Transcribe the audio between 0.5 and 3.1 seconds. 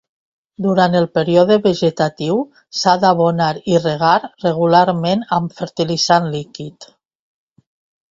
Durant el període vegetatiu s'ha